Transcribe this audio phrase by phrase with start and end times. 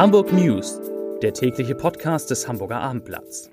[0.00, 0.80] Hamburg News,
[1.20, 3.50] der tägliche Podcast des Hamburger Abendblatts.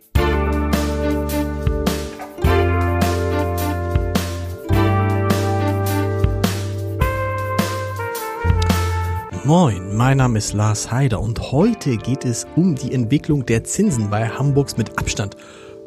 [9.43, 14.09] Moin, mein Name ist Lars Heider und heute geht es um die Entwicklung der Zinsen
[14.09, 15.36] bei Hamburgs mit Abstand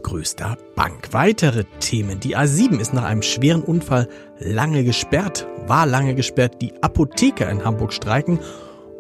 [0.03, 1.09] größter Bank.
[1.13, 2.21] Weitere Themen.
[2.21, 4.09] Die A7 ist nach einem schweren Unfall
[4.39, 6.61] lange gesperrt, war lange gesperrt.
[6.61, 8.41] Die Apotheker in Hamburg streiken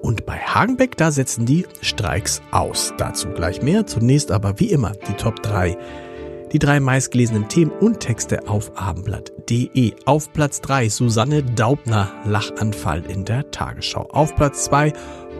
[0.02, 2.94] und bei Hagenbeck, da setzen die Streiks aus.
[2.98, 3.86] Dazu gleich mehr.
[3.86, 5.76] Zunächst aber wie immer die Top 3.
[6.52, 9.92] Die drei meistgelesenen Themen und Texte auf abendblatt.de.
[10.04, 14.08] Auf Platz 3 Susanne Daubner, Lachanfall in der Tagesschau.
[14.10, 14.92] Auf Platz 2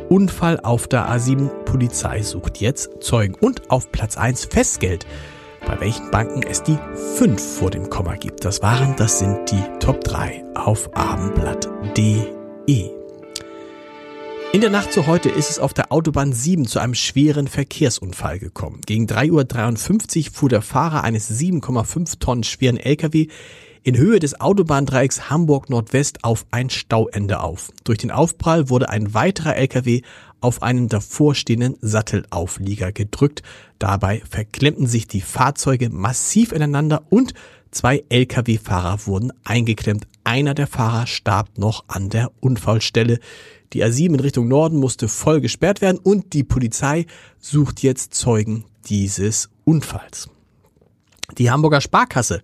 [0.08, 3.34] Unfall auf der A7, Polizei sucht jetzt Zeugen.
[3.40, 5.06] Und auf Platz 1 Festgeld,
[5.66, 6.78] bei welchen Banken es die
[7.16, 8.44] 5 vor dem Komma gibt.
[8.44, 12.99] Das waren, das sind die Top 3 auf abendblatt.de.
[14.52, 18.40] In der Nacht zu heute ist es auf der Autobahn 7 zu einem schweren Verkehrsunfall
[18.40, 18.80] gekommen.
[18.84, 23.28] Gegen 3.53 Uhr fuhr der Fahrer eines 7,5 Tonnen schweren LKW
[23.84, 27.70] in Höhe des Autobahndreiecks Hamburg Nordwest auf ein Stauende auf.
[27.84, 30.02] Durch den Aufprall wurde ein weiterer LKW
[30.40, 33.44] auf einen davorstehenden Sattelauflieger gedrückt.
[33.78, 37.34] Dabei verklemmten sich die Fahrzeuge massiv ineinander und
[37.70, 40.06] zwei Lkw-Fahrer wurden eingeklemmt.
[40.24, 43.18] Einer der Fahrer starb noch an der Unfallstelle.
[43.72, 47.06] Die A7 in Richtung Norden musste voll gesperrt werden und die Polizei
[47.38, 50.28] sucht jetzt Zeugen dieses Unfalls.
[51.38, 52.42] Die Hamburger Sparkasse,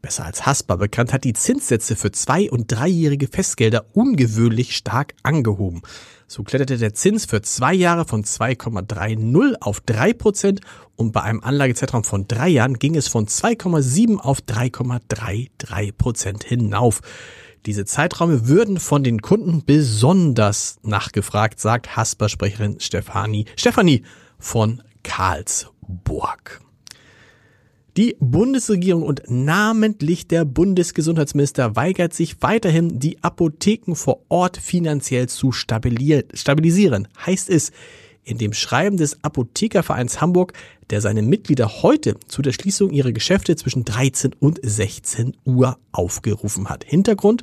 [0.00, 5.82] besser als Haspa bekannt, hat die Zinssätze für zwei- und dreijährige Festgelder ungewöhnlich stark angehoben.
[6.26, 10.60] So kletterte der Zins für zwei Jahre von 2,30 auf 3 Prozent
[10.96, 17.00] und bei einem Anlagezeitraum von drei Jahren ging es von 2,7 auf 3,33 Prozent hinauf.
[17.66, 24.04] Diese Zeiträume würden von den Kunden besonders nachgefragt, sagt Hasper-Sprecherin Stefanie, Stefanie
[24.38, 26.60] von Karlsburg.
[27.98, 35.50] Die Bundesregierung und namentlich der Bundesgesundheitsminister weigert sich weiterhin, die Apotheken vor Ort finanziell zu
[35.50, 37.08] stabilisieren.
[37.26, 37.72] Heißt es,
[38.22, 40.52] in dem Schreiben des Apothekervereins Hamburg,
[40.90, 46.68] der seine Mitglieder heute zu der Schließung ihrer Geschäfte zwischen 13 und 16 Uhr aufgerufen
[46.68, 46.84] hat.
[46.84, 47.42] Hintergrund,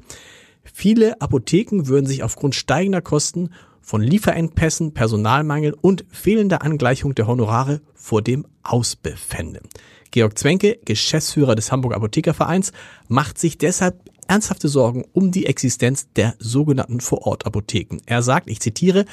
[0.63, 3.49] viele Apotheken würden sich aufgrund steigender Kosten
[3.85, 9.69] von Lieferengpässen, Personalmangel und fehlender Angleichung der Honorare vor dem Ausbefänden.
[10.09, 12.73] Georg Zwenke, Geschäftsführer des Hamburger Apothekervereins,
[13.07, 17.99] macht sich deshalb ernsthafte Sorgen um die Existenz der sogenannten Vorortapotheken.
[18.07, 19.05] Er sagt, ich zitiere,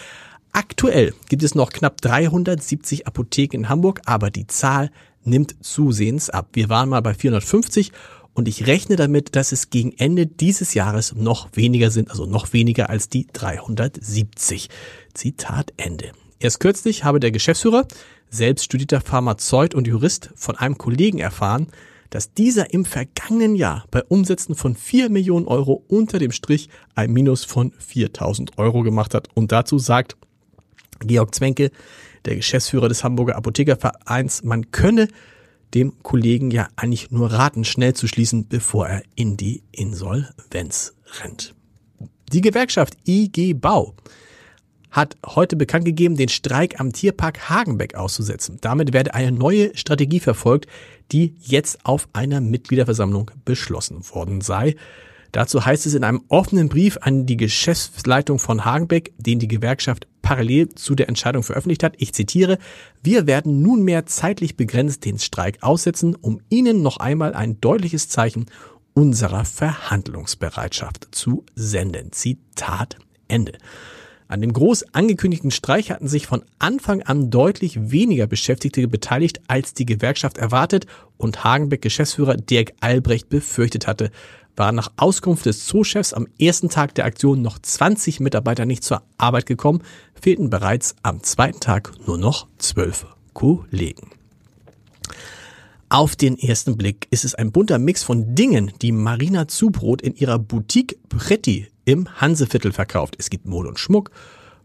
[0.55, 4.91] Aktuell gibt es noch knapp 370 Apotheken in Hamburg, aber die Zahl
[5.25, 6.51] nimmt zusehends ab.
[6.53, 7.91] Wir waren mal bei 450
[8.35, 12.53] und ich rechne damit, dass es gegen Ende dieses Jahres noch weniger sind, also noch
[12.53, 14.69] weniger als die 370.
[15.15, 16.13] Zitat Ende.
[16.39, 17.87] Erst kürzlich habe der Geschäftsführer,
[18.31, 21.69] selbst studierter Pharmazeut und Jurist, von einem Kollegen erfahren,
[22.11, 27.13] dass dieser im vergangenen Jahr bei Umsätzen von 4 Millionen Euro unter dem Strich ein
[27.13, 30.17] Minus von 4000 Euro gemacht hat und dazu sagt,
[31.01, 31.71] Georg Zwenke,
[32.25, 35.09] der Geschäftsführer des Hamburger Apothekervereins, man könne
[35.75, 41.55] dem Kollegen ja eigentlich nur raten, schnell zu schließen, bevor er in die Insolvenz rennt.
[42.33, 43.95] Die Gewerkschaft IG Bau
[44.91, 48.59] hat heute bekannt gegeben, den Streik am Tierpark Hagenbeck auszusetzen.
[48.61, 50.67] Damit werde eine neue Strategie verfolgt,
[51.11, 54.77] die jetzt auf einer Mitgliederversammlung beschlossen worden sei.
[55.33, 60.07] Dazu heißt es in einem offenen Brief an die Geschäftsleitung von Hagenbeck, den die Gewerkschaft
[60.21, 61.95] parallel zu der Entscheidung veröffentlicht hat.
[61.97, 62.59] Ich zitiere,
[63.03, 68.47] wir werden nunmehr zeitlich begrenzt den Streik aussetzen, um Ihnen noch einmal ein deutliches Zeichen
[68.95, 72.13] unserer Verhandlungsbereitschaft zu senden.
[72.13, 73.53] Zitat Ende.
[74.33, 79.75] An dem groß angekündigten Streich hatten sich von Anfang an deutlich weniger Beschäftigte beteiligt, als
[79.75, 80.87] die Gewerkschaft erwartet
[81.19, 84.11] und Hagenbeck Geschäftsführer Dirk Albrecht befürchtet hatte
[84.57, 89.03] waren nach Auskunft des Zoochefs am ersten Tag der Aktion noch 20 Mitarbeiter nicht zur
[89.17, 89.83] Arbeit gekommen,
[90.19, 94.11] fehlten bereits am zweiten Tag nur noch zwölf Kollegen.
[95.93, 100.15] Auf den ersten Blick ist es ein bunter Mix von Dingen, die Marina Zubrot in
[100.15, 103.15] ihrer Boutique Pretti im Hanseviertel verkauft.
[103.19, 104.11] Es gibt Mode und Schmuck,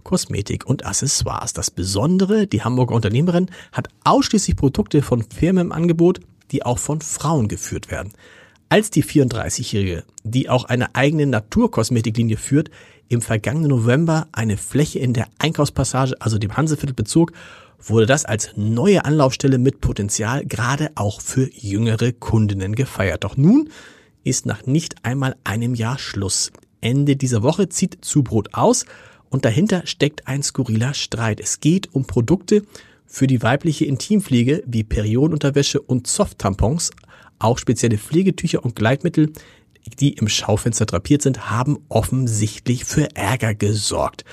[0.04, 1.52] Kosmetik und Accessoires.
[1.52, 6.22] Das Besondere, die Hamburger Unternehmerin hat ausschließlich Produkte von Firmen im Angebot,
[6.52, 8.14] die auch von Frauen geführt werden
[8.70, 12.70] als die 34-Jährige, die auch eine eigene Naturkosmetiklinie führt,
[13.10, 17.32] im vergangenen November eine Fläche in der Einkaufspassage, also dem Hanseviertel bezog,
[17.80, 23.24] wurde das als neue Anlaufstelle mit Potenzial gerade auch für jüngere Kundinnen gefeiert.
[23.24, 23.70] Doch nun
[24.24, 26.52] ist nach nicht einmal einem Jahr Schluss.
[26.82, 28.86] Ende dieser Woche zieht Zubrot aus
[29.30, 31.40] und dahinter steckt ein skurriler Streit.
[31.40, 32.64] Es geht um Produkte
[33.06, 36.92] für die weibliche Intimpflege wie Periodenunterwäsche und Soft-Tampons,
[37.40, 39.32] auch spezielle Pflegetücher und Gleitmittel,
[40.00, 44.26] die im Schaufenster drapiert sind, haben offensichtlich für Ärger gesorgt.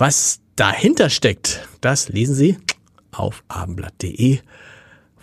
[0.00, 2.56] Was dahinter steckt, das lesen Sie
[3.10, 4.38] auf abendblatt.de,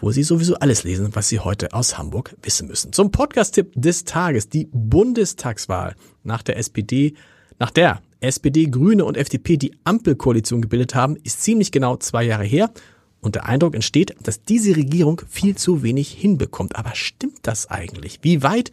[0.01, 2.91] wo Sie sowieso alles lesen, was Sie heute aus Hamburg wissen müssen.
[2.91, 7.13] Zum Podcast-Tipp des Tages, die Bundestagswahl nach der SPD,
[7.57, 12.43] nach der SPD, Grüne und FDP die Ampelkoalition gebildet haben, ist ziemlich genau zwei Jahre
[12.43, 12.69] her.
[13.21, 16.75] Und der Eindruck entsteht, dass diese Regierung viel zu wenig hinbekommt.
[16.75, 18.19] Aber stimmt das eigentlich?
[18.23, 18.71] Wie weit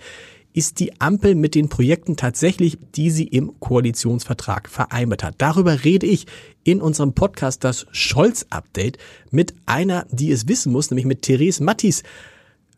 [0.52, 5.34] ist die Ampel mit den Projekten tatsächlich, die sie im Koalitionsvertrag vereinbart hat.
[5.38, 6.26] Darüber rede ich
[6.64, 8.98] in unserem Podcast das Scholz-Update
[9.30, 12.02] mit einer, die es wissen muss, nämlich mit Therese Mattis,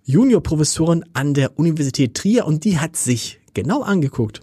[0.05, 4.41] Juniorprofessorin an der Universität Trier und die hat sich genau angeguckt,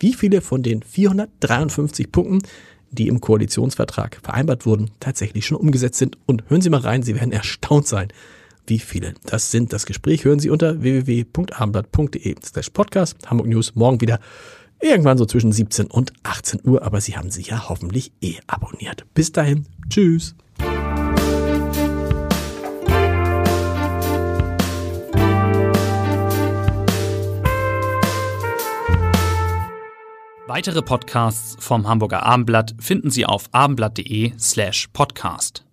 [0.00, 2.42] wie viele von den 453 Punkten,
[2.90, 6.18] die im Koalitionsvertrag vereinbart wurden, tatsächlich schon umgesetzt sind.
[6.26, 8.08] Und hören Sie mal rein, Sie werden erstaunt sein,
[8.66, 9.72] wie viele das sind.
[9.72, 13.16] Das Gespräch hören Sie unter www.abendblatt.de slash podcast.
[13.28, 14.20] Hamburg News morgen wieder
[14.80, 16.82] irgendwann so zwischen 17 und 18 Uhr.
[16.82, 19.04] Aber Sie haben sich ja hoffentlich eh abonniert.
[19.14, 19.66] Bis dahin.
[19.88, 20.34] Tschüss.
[30.52, 35.64] Weitere Podcasts vom Hamburger Abendblatt finden Sie auf abendblatt.de slash podcast.